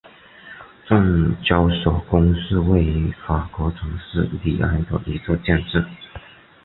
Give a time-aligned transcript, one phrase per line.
[0.87, 5.77] 证交所宫是位于法国城市里昂的一座建筑。